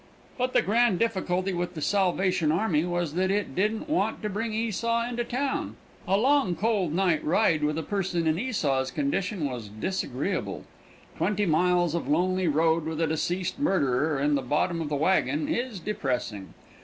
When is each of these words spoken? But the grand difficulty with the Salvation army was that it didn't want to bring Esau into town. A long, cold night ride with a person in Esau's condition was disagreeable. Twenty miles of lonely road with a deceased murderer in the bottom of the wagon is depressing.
But 0.35 0.53
the 0.53 0.63
grand 0.63 0.97
difficulty 0.97 1.53
with 1.53 1.75
the 1.75 1.79
Salvation 1.79 2.51
army 2.51 2.85
was 2.85 3.13
that 3.13 3.29
it 3.29 3.53
didn't 3.53 3.87
want 3.87 4.23
to 4.23 4.29
bring 4.31 4.51
Esau 4.51 5.07
into 5.07 5.23
town. 5.23 5.75
A 6.07 6.17
long, 6.17 6.55
cold 6.55 6.91
night 6.91 7.23
ride 7.23 7.63
with 7.63 7.77
a 7.77 7.83
person 7.83 8.25
in 8.25 8.39
Esau's 8.39 8.89
condition 8.89 9.45
was 9.45 9.69
disagreeable. 9.69 10.63
Twenty 11.17 11.45
miles 11.45 11.93
of 11.93 12.07
lonely 12.07 12.47
road 12.47 12.85
with 12.85 12.99
a 12.99 13.05
deceased 13.05 13.59
murderer 13.59 14.19
in 14.19 14.33
the 14.33 14.41
bottom 14.41 14.81
of 14.81 14.89
the 14.89 14.95
wagon 14.95 15.47
is 15.47 15.79
depressing. 15.79 16.55